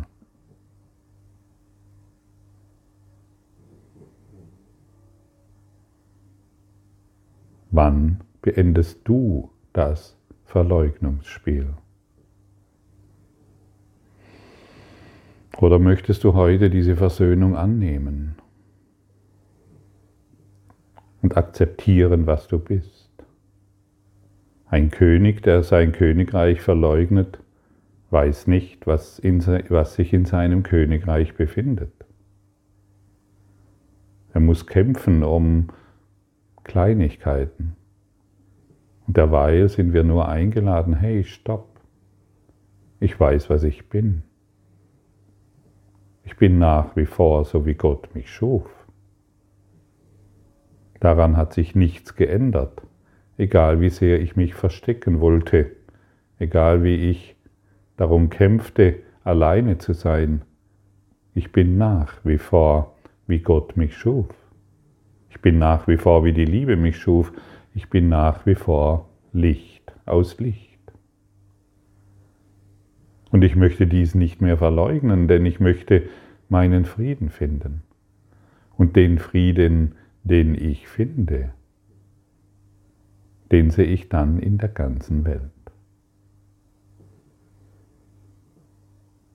Wann 7.72 8.22
beendest 8.42 9.08
du 9.08 9.52
das 9.72 10.18
Verleugnungsspiel? 10.46 11.74
Oder 15.58 15.78
möchtest 15.78 16.24
du 16.24 16.34
heute 16.34 16.70
diese 16.70 16.96
Versöhnung 16.96 17.56
annehmen 17.56 18.36
und 21.22 21.38
akzeptieren, 21.38 22.28
was 22.28 22.48
du 22.48 22.60
bist? 22.60 23.10
Ein 24.66 24.92
König, 24.92 25.42
der 25.42 25.64
sein 25.64 25.92
Königreich 25.92 26.62
verleugnet, 26.62 27.40
weiß 28.12 28.48
nicht, 28.48 28.88
was, 28.88 29.20
in, 29.20 29.46
was 29.70 29.96
sich 29.96 30.14
in 30.14 30.26
seinem 30.26 30.64
Königreich 30.64 31.36
befindet. 31.36 31.94
Er 34.34 34.42
muss 34.42 34.68
kämpfen, 34.68 35.24
um 35.24 35.70
Kleinigkeiten. 36.64 37.76
Und 39.08 39.18
derweil 39.18 39.70
sind 39.70 39.94
wir 39.94 40.04
nur 40.04 40.30
eingeladen, 40.30 40.94
hey, 40.94 41.24
stopp, 41.24 41.80
ich 43.00 43.20
weiß, 43.20 43.50
was 43.50 43.64
ich 43.64 43.90
bin. 43.90 44.24
Ich 46.24 46.38
bin 46.38 46.60
nach 46.60 46.96
wie 46.96 47.08
vor 47.08 47.44
so, 47.44 47.66
wie 47.66 47.74
Gott 47.74 48.14
mich 48.14 48.30
schuf. 48.30 48.79
Daran 51.00 51.38
hat 51.38 51.54
sich 51.54 51.76
nichts 51.76 52.16
geändert, 52.16 52.82
egal 53.38 53.80
wie 53.80 53.90
sehr 53.90 54.20
ich 54.20 54.36
mich 54.36 54.54
verstecken 54.54 55.20
wollte, 55.20 55.72
egal 56.40 56.84
wie 56.84 57.10
ich 57.10 57.36
darum 57.98 58.30
kämpfte, 58.30 58.96
alleine 59.24 59.78
zu 59.78 59.94
sein. 59.94 60.42
Ich 61.34 61.52
bin 61.52 61.78
nach 61.78 62.14
wie 62.24 62.38
vor, 62.38 62.96
wie 63.28 63.40
Gott 63.40 63.78
mich 63.78 63.96
schuf. 63.96 64.28
Ich 65.30 65.42
bin 65.42 65.60
nach 65.60 65.88
wie 65.88 65.98
vor, 65.98 66.24
wie 66.24 66.34
die 66.34 66.46
Liebe 66.46 66.76
mich 66.76 66.98
schuf. 66.98 67.32
Ich 67.76 67.90
bin 67.90 68.10
nach 68.10 68.46
wie 68.46 68.56
vor 68.56 69.08
Licht 69.32 69.94
aus 70.06 70.40
Licht. 70.40 70.80
Und 73.32 73.44
ich 73.44 73.56
möchte 73.56 73.86
dies 73.86 74.16
nicht 74.16 74.42
mehr 74.42 74.58
verleugnen, 74.58 75.28
denn 75.28 75.46
ich 75.46 75.60
möchte 75.60 76.04
meinen 76.50 76.86
Frieden 76.86 77.30
finden. 77.30 77.84
Und 78.76 78.96
den 78.96 79.20
Frieden, 79.20 79.96
den 80.30 80.56
ich 80.56 80.88
finde, 80.88 81.52
den 83.52 83.72
sehe 83.72 83.86
ich 83.86 84.10
dann 84.10 84.40
in 84.40 84.58
der 84.58 84.70
ganzen 84.70 85.26
Welt. 85.26 85.42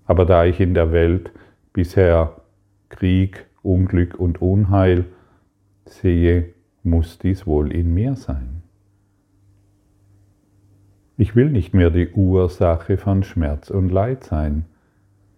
Aber 0.06 0.24
da 0.24 0.44
ich 0.44 0.60
in 0.60 0.74
der 0.74 0.92
Welt 0.92 1.32
bisher 1.72 2.36
Krieg, 2.90 3.46
Unglück 3.62 4.14
und 4.20 4.40
Unheil 4.40 5.06
sehe, 5.86 6.52
muss 6.82 7.18
dies 7.18 7.46
wohl 7.46 7.72
in 7.72 7.92
mir 7.94 8.14
sein. 8.14 8.62
Ich 11.16 11.34
will 11.34 11.50
nicht 11.50 11.74
mehr 11.74 11.90
die 11.90 12.10
Ursache 12.10 12.98
von 12.98 13.22
Schmerz 13.22 13.70
und 13.70 13.88
Leid 13.88 14.24
sein. 14.24 14.66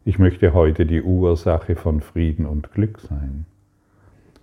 Ich 0.05 0.19
möchte 0.19 0.53
heute 0.53 0.87
die 0.87 1.03
Ursache 1.03 1.77
von 1.77 2.01
Frieden 2.01 2.47
und 2.47 2.73
Glück 2.73 2.99
sein. 3.01 3.47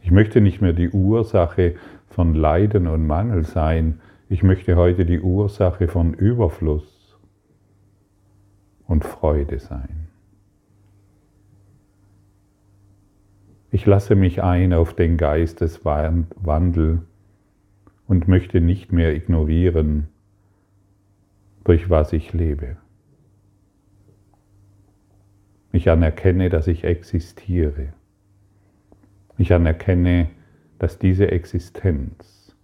Ich 0.04 0.12
möchte 0.12 0.42
nicht 0.42 0.62
mehr 0.62 0.74
die 0.74 0.90
Ursache 0.90 1.76
von 2.10 2.36
Leiden 2.36 2.88
und 2.88 3.08
Mangel 3.08 3.46
sein. 3.46 4.02
Ich 4.28 4.44
möchte 4.44 4.76
heute 4.76 5.06
die 5.06 5.22
Ursache 5.22 5.88
von 5.88 6.14
Überfluss 6.14 7.18
und 8.86 9.06
Freude 9.06 9.60
sein. 9.60 10.10
Ich 13.72 13.86
lasse 13.86 14.16
mich 14.16 14.44
ein 14.44 14.74
auf 14.74 14.94
den 14.94 15.16
Geisteswandel 15.16 17.02
und 18.06 18.28
möchte 18.28 18.60
nicht 18.60 18.92
mehr 18.92 19.16
ignorieren, 19.16 20.10
durch 21.64 21.90
was 21.90 22.12
ich 22.12 22.34
lebe. 22.34 22.76
Ich 25.72 25.90
anerkenne, 25.90 26.50
dass 26.50 26.68
ich 26.68 26.84
existiere. 26.84 27.94
Ich 29.38 29.52
anerkenne, 29.54 30.30
dass 30.80 31.00
diese 31.00 31.32
Existenz 31.32 32.56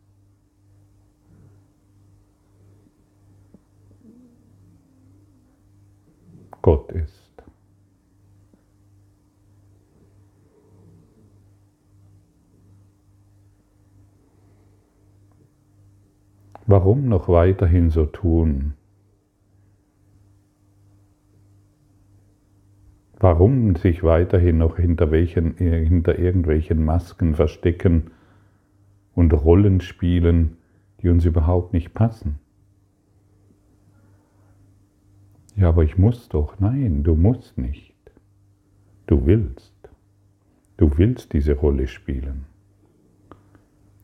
Gott 6.62 6.92
ist. 6.92 7.30
Warum 16.68 17.10
noch 17.10 17.28
weiterhin 17.30 17.90
so 17.90 18.06
tun? 18.06 18.76
Warum 23.20 23.76
sich 23.76 24.02
weiterhin 24.04 24.60
noch 24.60 24.78
hinter, 24.78 25.12
welchen, 25.12 25.58
hinter 25.58 26.18
irgendwelchen 26.18 26.86
Masken 26.86 27.36
verstecken 27.36 28.12
und 29.14 29.34
Rollen 29.34 29.82
spielen, 29.82 30.58
die 31.02 31.10
uns 31.10 31.26
überhaupt 31.26 31.74
nicht 31.74 31.94
passen? 31.94 32.40
Ja, 35.58 35.68
aber 35.68 35.84
ich 35.84 35.98
muss 35.98 36.30
doch. 36.30 36.58
Nein, 36.60 37.04
du 37.04 37.16
musst 37.16 37.58
nicht. 37.58 37.94
Du 39.08 39.26
willst. 39.26 39.74
Du 40.78 40.98
willst 40.98 41.34
diese 41.34 41.56
Rolle 41.56 41.88
spielen. 41.88 42.46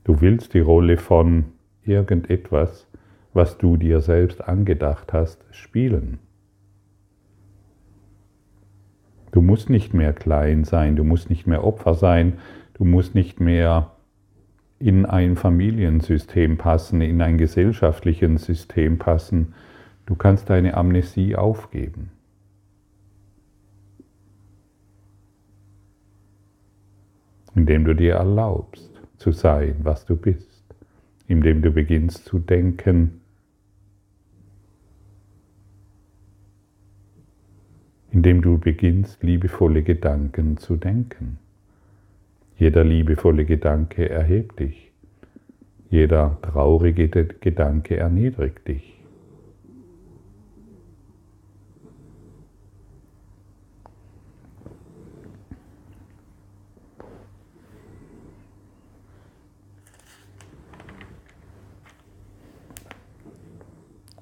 Du 0.03 0.19
willst 0.19 0.53
die 0.53 0.59
Rolle 0.59 0.97
von 0.97 1.45
irgendetwas, 1.83 2.89
was 3.33 3.57
du 3.57 3.77
dir 3.77 4.01
selbst 4.01 4.45
angedacht 4.45 5.13
hast, 5.13 5.45
spielen. 5.51 6.19
Du 9.35 9.41
musst 9.41 9.69
nicht 9.69 9.93
mehr 9.93 10.13
klein 10.13 10.63
sein, 10.63 10.95
du 10.95 11.03
musst 11.03 11.29
nicht 11.29 11.45
mehr 11.45 11.65
Opfer 11.65 11.93
sein, 11.93 12.39
du 12.75 12.85
musst 12.85 13.15
nicht 13.15 13.41
mehr 13.41 13.91
in 14.79 15.05
ein 15.05 15.35
Familiensystem 15.35 16.57
passen, 16.57 17.01
in 17.01 17.21
ein 17.21 17.37
gesellschaftliches 17.37 18.45
System 18.45 18.97
passen. 18.97 19.53
Du 20.05 20.15
kannst 20.15 20.49
deine 20.49 20.75
Amnesie 20.75 21.35
aufgeben. 21.35 22.11
Indem 27.55 27.83
du 27.83 27.93
dir 27.93 28.13
erlaubst 28.13 28.89
zu 29.17 29.33
sein, 29.33 29.75
was 29.83 30.05
du 30.05 30.15
bist, 30.15 30.63
indem 31.27 31.61
du 31.61 31.71
beginnst 31.71 32.23
zu 32.23 32.39
denken, 32.39 33.19
indem 38.15 38.41
du 38.41 38.57
beginnst, 38.57 39.21
liebevolle 39.23 39.83
Gedanken 39.83 40.55
zu 40.55 40.77
denken. 40.77 41.37
Jeder 42.57 42.85
liebevolle 42.85 43.43
Gedanke 43.43 44.09
erhebt 44.09 44.61
dich. 44.61 44.93
Jeder 45.89 46.37
traurige 46.41 47.09
Gedanke 47.09 47.97
erniedrigt 47.97 48.65
dich. 48.69 48.93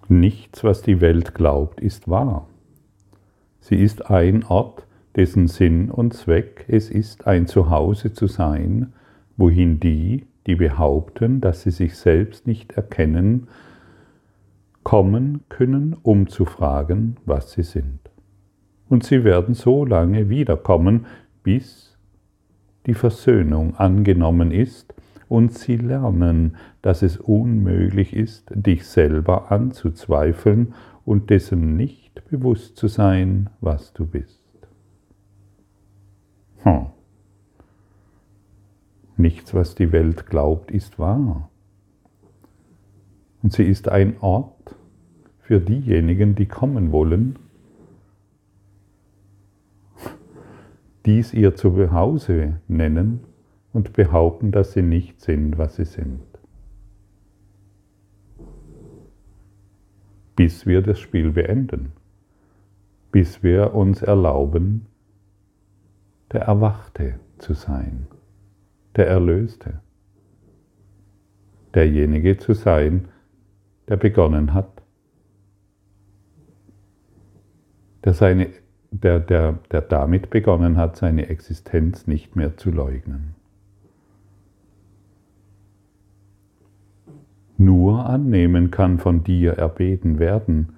Nichts, 0.09 0.63
was 0.63 0.81
die 0.81 0.99
Welt 0.99 1.35
glaubt, 1.35 1.79
ist 1.79 2.09
wahr. 2.09 2.47
Sie 3.63 3.77
ist 3.77 4.11
ein 4.11 4.43
Ort, 4.43 4.85
dessen 5.15 5.47
Sinn 5.47 5.89
und 5.89 6.13
Zweck 6.13 6.65
es 6.67 6.89
ist, 6.89 7.27
ein 7.27 7.47
Zuhause 7.47 8.11
zu 8.11 8.27
sein, 8.27 8.91
wohin 9.37 9.79
die, 9.79 10.25
die 10.45 10.55
behaupten, 10.55 11.39
dass 11.39 11.61
sie 11.61 11.71
sich 11.71 11.95
selbst 11.95 12.45
nicht 12.45 12.73
erkennen, 12.73 13.47
kommen 14.83 15.45
können, 15.47 15.95
um 16.03 16.27
zu 16.27 16.43
fragen, 16.43 17.15
was 17.25 17.53
sie 17.53 17.63
sind. 17.63 17.99
Und 18.89 19.05
sie 19.05 19.23
werden 19.23 19.55
so 19.55 19.85
lange 19.85 20.27
wiederkommen, 20.27 21.05
bis 21.41 21.97
die 22.85 22.95
Versöhnung 22.95 23.77
angenommen 23.77 24.51
ist 24.51 24.93
und 25.29 25.53
sie 25.53 25.77
lernen, 25.77 26.57
dass 26.81 27.01
es 27.01 27.15
unmöglich 27.15 28.13
ist, 28.13 28.51
dich 28.53 28.85
selber 28.85 29.53
anzuzweifeln 29.53 30.73
und 31.05 31.29
dessen 31.29 31.77
nicht 31.77 32.02
bewusst 32.21 32.77
zu 32.77 32.87
sein, 32.87 33.49
was 33.61 33.93
du 33.93 34.05
bist. 34.05 34.43
Hm. 36.63 36.87
Nichts, 39.17 39.53
was 39.53 39.75
die 39.75 39.91
Welt 39.91 40.27
glaubt, 40.27 40.71
ist 40.71 40.99
wahr. 40.99 41.49
Und 43.41 43.53
sie 43.53 43.63
ist 43.63 43.89
ein 43.89 44.17
Ort 44.21 44.75
für 45.41 45.59
diejenigen, 45.59 46.35
die 46.35 46.45
kommen 46.45 46.91
wollen, 46.91 47.37
dies 51.05 51.33
ihr 51.33 51.55
Zuhause 51.55 52.61
nennen 52.67 53.19
und 53.73 53.93
behaupten, 53.93 54.51
dass 54.51 54.71
sie 54.71 54.81
nicht 54.81 55.19
sind, 55.19 55.57
was 55.57 55.75
sie 55.75 55.85
sind. 55.85 56.21
Bis 60.35 60.65
wir 60.65 60.81
das 60.81 60.99
Spiel 60.99 61.31
beenden 61.31 61.91
bis 63.13 63.43
wir 63.43 63.75
uns 63.75 64.01
erlauben, 64.01 64.87
der 66.31 66.41
Erwachte 66.41 67.19
zu 67.37 67.53
sein, 67.53 68.07
der 68.95 69.07
Erlöste, 69.07 69.81
derjenige 71.75 72.37
zu 72.39 72.55
sein, 72.55 73.09
der 73.87 73.97
begonnen 73.97 74.55
hat, 74.55 74.81
der, 78.03 78.15
seine, 78.15 78.49
der, 78.89 79.19
der, 79.19 79.59
der 79.71 79.81
damit 79.81 80.31
begonnen 80.31 80.77
hat, 80.77 80.97
seine 80.97 81.29
Existenz 81.29 82.07
nicht 82.07 82.35
mehr 82.35 82.57
zu 82.57 82.71
leugnen. 82.71 83.35
Nur 87.59 88.07
annehmen 88.07 88.71
kann 88.71 88.97
von 88.97 89.23
dir 89.23 89.53
erbeten 89.53 90.17
werden, 90.17 90.77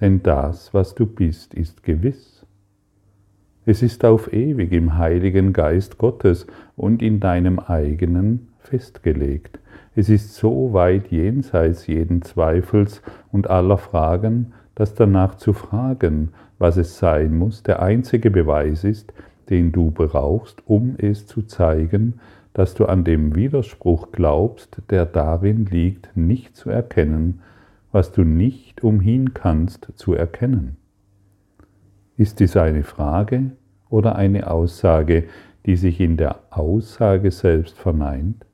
denn 0.00 0.22
das, 0.22 0.72
was 0.74 0.94
du 0.94 1.06
bist, 1.06 1.54
ist 1.54 1.82
gewiss. 1.82 2.46
Es 3.64 3.82
ist 3.82 4.04
auf 4.04 4.32
ewig 4.32 4.72
im 4.72 4.98
Heiligen 4.98 5.52
Geist 5.52 5.98
Gottes 5.98 6.46
und 6.76 7.02
in 7.02 7.20
deinem 7.20 7.58
eigenen 7.60 8.48
festgelegt. 8.58 9.60
Es 9.94 10.08
ist 10.08 10.34
so 10.34 10.72
weit 10.72 11.08
jenseits 11.08 11.86
jeden 11.86 12.22
Zweifels 12.22 13.02
und 13.30 13.50
aller 13.50 13.78
Fragen, 13.78 14.52
dass 14.74 14.94
danach 14.94 15.36
zu 15.36 15.52
fragen, 15.52 16.30
was 16.58 16.76
es 16.76 16.98
sein 16.98 17.36
muss, 17.36 17.62
der 17.62 17.82
einzige 17.82 18.30
Beweis 18.30 18.84
ist, 18.84 19.12
den 19.50 19.70
du 19.70 19.90
brauchst, 19.90 20.62
um 20.66 20.94
es 20.98 21.26
zu 21.26 21.42
zeigen, 21.42 22.14
dass 22.54 22.74
du 22.74 22.86
an 22.86 23.04
dem 23.04 23.34
Widerspruch 23.34 24.12
glaubst, 24.12 24.78
der 24.90 25.06
darin 25.06 25.66
liegt, 25.66 26.16
nicht 26.16 26.56
zu 26.56 26.70
erkennen, 26.70 27.40
was 27.92 28.10
du 28.10 28.24
nicht 28.24 28.82
umhin 28.82 29.34
kannst 29.34 29.92
zu 29.94 30.14
erkennen. 30.14 30.76
Ist 32.16 32.40
dies 32.40 32.56
eine 32.56 32.82
Frage 32.82 33.52
oder 33.88 34.16
eine 34.16 34.50
Aussage, 34.50 35.24
die 35.66 35.76
sich 35.76 36.00
in 36.00 36.16
der 36.16 36.40
Aussage 36.50 37.30
selbst 37.30 37.78
verneint? 37.78 38.44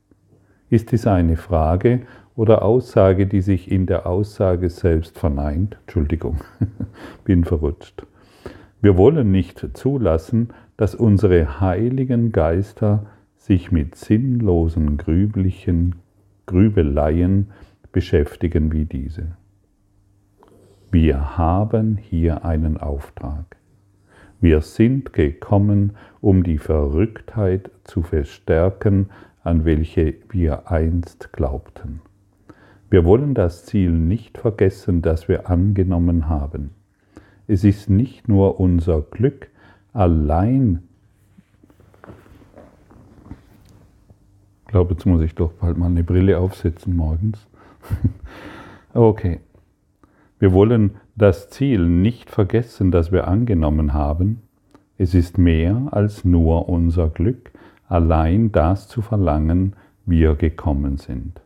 Ist 0.69 0.93
dies 0.93 1.07
eine 1.07 1.37
Frage 1.37 2.03
oder 2.35 2.63
Aussage, 2.63 3.27
die 3.27 3.41
sich 3.41 3.71
in 3.71 3.87
der 3.87 4.07
Aussage 4.07 4.69
selbst 4.69 5.19
verneint? 5.19 5.79
Entschuldigung, 5.83 6.39
bin 7.25 7.45
verrutscht. 7.45 8.07
Wir 8.81 8.97
wollen 8.97 9.31
nicht 9.31 9.77
zulassen, 9.77 10.51
dass 10.77 10.95
unsere 10.95 11.61
heiligen 11.61 12.31
Geister 12.31 13.07
sich 13.37 13.73
mit 13.73 13.95
sinnlosen 13.95 14.99
grüblichen 14.99 15.97
Grübeleien 16.47 17.51
beschäftigen 17.99 18.71
wie 18.71 18.85
diese. 18.85 19.33
Wir 20.93 21.37
haben 21.37 21.97
hier 21.97 22.45
einen 22.45 22.77
Auftrag. 22.77 23.57
Wir 24.41 24.61
sind 24.61 25.13
gekommen, 25.13 25.97
um 26.21 26.45
die 26.45 26.59
Verrücktheit 26.59 27.73
zu 27.83 28.05
verstärken, 28.05 29.09
an 29.43 29.65
welche 29.65 30.15
wir 30.31 30.71
einst 30.71 31.33
glaubten. 31.33 32.01
Wir 32.89 33.05
wollen 33.05 33.35
das 33.35 33.67
Ziel 33.67 33.91
nicht 33.91 34.39
vergessen, 34.39 35.03
das 35.03 35.27
wir 35.27 35.51
angenommen 35.51 36.29
haben. 36.29 36.71
Es 37.49 37.65
ist 37.65 37.91
nicht 37.91 38.29
nur 38.29 38.61
unser 38.61 39.03
Glück, 39.03 39.49
allein 39.93 40.85
Ich 44.61 44.73
glaube, 44.73 44.93
jetzt 44.93 45.07
muss 45.07 45.23
ich 45.23 45.35
doch 45.35 45.53
bald 45.55 45.79
mal 45.79 45.87
eine 45.87 46.05
Brille 46.05 46.39
aufsetzen 46.39 46.95
morgens. 46.95 47.49
okay. 48.95 49.41
Wir 50.39 50.53
wollen 50.53 50.93
das 51.17 51.51
Ziel 51.51 51.87
nicht 51.89 52.31
vergessen, 52.31 52.91
das 52.91 53.11
wir 53.11 53.27
angenommen 53.27 53.93
haben. 53.93 54.43
Es 54.97 55.15
ist 55.15 55.37
mehr 55.39 55.89
als 55.91 56.25
nur 56.25 56.69
unser 56.69 57.09
Glück, 57.09 57.51
allein 57.89 58.53
das 58.53 58.89
zu 58.89 59.03
verlangen, 59.03 59.75
wir 60.07 60.37
gekommen 60.37 60.97
sind. 60.97 61.41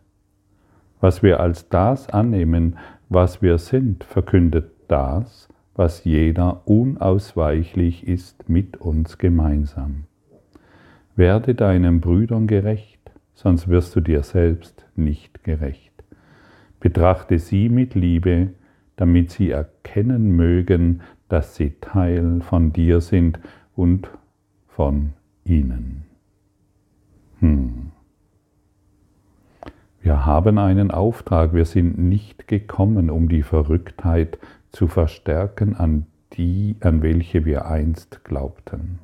Was 1.00 1.22
wir 1.22 1.40
als 1.40 1.68
das 1.68 2.08
annehmen, 2.08 2.76
was 3.08 3.42
wir 3.42 3.58
sind, 3.58 4.04
verkündet 4.04 4.70
das, 4.88 5.48
was 5.74 6.04
jeder 6.04 6.66
unausweichlich 6.66 8.06
ist 8.06 8.48
mit 8.48 8.76
uns 8.76 9.18
gemeinsam. 9.18 10.04
Werde 11.16 11.54
deinen 11.54 12.00
Brüdern 12.00 12.46
gerecht, 12.46 13.00
sonst 13.34 13.68
wirst 13.68 13.96
du 13.96 14.00
dir 14.00 14.22
selbst 14.22 14.86
nicht 14.96 15.44
gerecht. 15.44 15.91
Betrachte 16.82 17.38
sie 17.38 17.68
mit 17.68 17.94
Liebe, 17.94 18.54
damit 18.96 19.30
sie 19.30 19.50
erkennen 19.50 20.32
mögen, 20.32 21.02
dass 21.28 21.54
sie 21.54 21.74
Teil 21.80 22.40
von 22.40 22.72
dir 22.72 23.00
sind 23.00 23.38
und 23.76 24.10
von 24.66 25.12
ihnen. 25.44 26.02
Hm. 27.38 27.92
Wir 30.00 30.26
haben 30.26 30.58
einen 30.58 30.90
Auftrag, 30.90 31.54
wir 31.54 31.66
sind 31.66 31.98
nicht 31.98 32.48
gekommen, 32.48 33.10
um 33.10 33.28
die 33.28 33.44
Verrücktheit 33.44 34.40
zu 34.72 34.88
verstärken, 34.88 35.76
an 35.76 36.06
die, 36.32 36.74
an 36.80 37.00
welche 37.00 37.44
wir 37.44 37.66
einst 37.66 38.24
glaubten. 38.24 38.98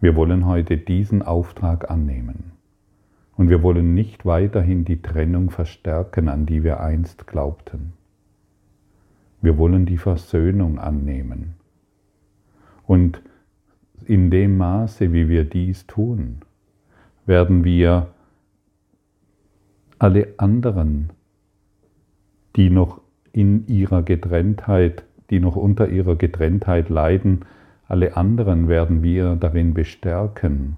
Wir 0.00 0.14
wollen 0.14 0.46
heute 0.46 0.78
diesen 0.78 1.22
Auftrag 1.22 1.90
annehmen. 1.90 2.57
Und 3.38 3.50
wir 3.50 3.62
wollen 3.62 3.94
nicht 3.94 4.26
weiterhin 4.26 4.84
die 4.84 5.00
Trennung 5.00 5.50
verstärken, 5.50 6.28
an 6.28 6.44
die 6.44 6.64
wir 6.64 6.80
einst 6.80 7.28
glaubten. 7.28 7.92
Wir 9.40 9.56
wollen 9.56 9.86
die 9.86 9.96
Versöhnung 9.96 10.80
annehmen. 10.80 11.54
Und 12.84 13.22
in 14.06 14.32
dem 14.32 14.56
Maße, 14.56 15.12
wie 15.12 15.28
wir 15.28 15.44
dies 15.44 15.86
tun, 15.86 16.38
werden 17.26 17.62
wir 17.62 18.08
alle 20.00 20.34
anderen, 20.38 21.10
die 22.56 22.70
noch 22.70 23.00
in 23.30 23.68
ihrer 23.68 24.02
Getrenntheit, 24.02 25.04
die 25.30 25.38
noch 25.38 25.54
unter 25.54 25.88
ihrer 25.88 26.16
Getrenntheit 26.16 26.88
leiden, 26.88 27.44
alle 27.86 28.16
anderen 28.16 28.66
werden 28.66 29.04
wir 29.04 29.36
darin 29.36 29.74
bestärken, 29.74 30.76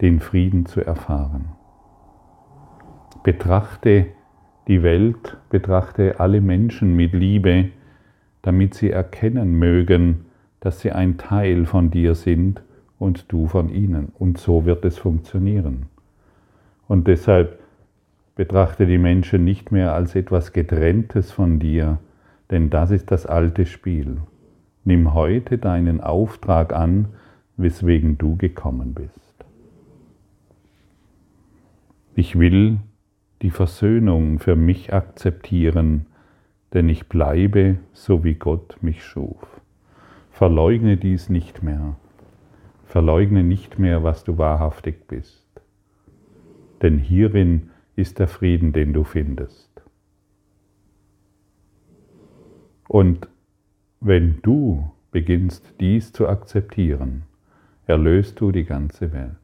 den 0.00 0.20
Frieden 0.20 0.66
zu 0.66 0.80
erfahren. 0.80 1.46
Betrachte 3.24 4.06
die 4.68 4.82
Welt, 4.82 5.38
betrachte 5.48 6.20
alle 6.20 6.42
Menschen 6.42 6.94
mit 6.94 7.14
Liebe, 7.14 7.70
damit 8.42 8.74
sie 8.74 8.90
erkennen 8.90 9.58
mögen, 9.58 10.26
dass 10.60 10.80
sie 10.80 10.92
ein 10.92 11.16
Teil 11.16 11.64
von 11.64 11.90
dir 11.90 12.14
sind 12.14 12.62
und 12.98 13.32
du 13.32 13.46
von 13.46 13.70
ihnen. 13.70 14.12
Und 14.18 14.36
so 14.36 14.66
wird 14.66 14.84
es 14.84 14.98
funktionieren. 14.98 15.86
Und 16.86 17.08
deshalb 17.08 17.58
betrachte 18.36 18.84
die 18.86 18.98
Menschen 18.98 19.42
nicht 19.42 19.72
mehr 19.72 19.94
als 19.94 20.14
etwas 20.14 20.52
Getrenntes 20.52 21.32
von 21.32 21.58
dir, 21.58 22.00
denn 22.50 22.68
das 22.68 22.90
ist 22.90 23.10
das 23.10 23.24
alte 23.24 23.64
Spiel. 23.64 24.18
Nimm 24.84 25.14
heute 25.14 25.56
deinen 25.56 26.02
Auftrag 26.02 26.74
an, 26.74 27.08
weswegen 27.56 28.18
du 28.18 28.36
gekommen 28.36 28.92
bist. 28.92 29.34
Ich 32.14 32.38
will 32.38 32.80
die 33.44 33.50
Versöhnung 33.50 34.38
für 34.38 34.56
mich 34.56 34.94
akzeptieren, 34.94 36.06
denn 36.72 36.88
ich 36.88 37.10
bleibe 37.10 37.76
so 37.92 38.24
wie 38.24 38.36
Gott 38.36 38.78
mich 38.80 39.04
schuf. 39.04 39.60
Verleugne 40.30 40.96
dies 40.96 41.28
nicht 41.28 41.62
mehr. 41.62 41.96
Verleugne 42.86 43.44
nicht 43.44 43.78
mehr, 43.78 44.02
was 44.02 44.24
du 44.24 44.38
wahrhaftig 44.38 45.06
bist. 45.08 45.46
Denn 46.80 46.96
hierin 46.96 47.68
ist 47.96 48.18
der 48.18 48.28
Frieden, 48.28 48.72
den 48.72 48.94
du 48.94 49.04
findest. 49.04 49.82
Und 52.88 53.28
wenn 54.00 54.40
du 54.40 54.90
beginnst 55.10 55.74
dies 55.80 56.14
zu 56.14 56.28
akzeptieren, 56.28 57.24
erlöst 57.84 58.40
du 58.40 58.52
die 58.52 58.64
ganze 58.64 59.12
Welt. 59.12 59.43